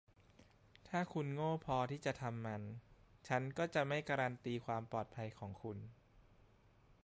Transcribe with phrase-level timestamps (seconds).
[0.87, 2.61] ถ้าคุณโง่พอที่จะทำมัน
[3.27, 5.77] ฉันก็จะไม่การันตีความปลอดภัยของคุณ